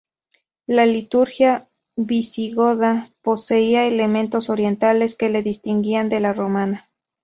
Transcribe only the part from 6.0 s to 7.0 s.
de la romana.